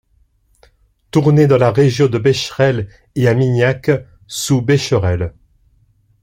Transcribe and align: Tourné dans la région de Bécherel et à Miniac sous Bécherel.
Tourné 1.11 1.45
dans 1.45 1.57
la 1.59 1.71
région 1.71 2.07
de 2.07 2.17
Bécherel 2.17 2.89
et 3.13 3.27
à 3.27 3.35
Miniac 3.35 3.91
sous 4.25 4.59
Bécherel. 4.63 5.35